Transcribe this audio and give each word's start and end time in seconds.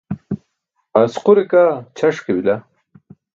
Asqure 1.01 1.43
kaa 1.51 1.73
ćʰaṣ 1.97 2.17
ke 2.25 2.31
bila. 2.37 2.55